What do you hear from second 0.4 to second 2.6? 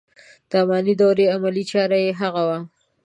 د اماني دورې عملي چاره یې هغه و.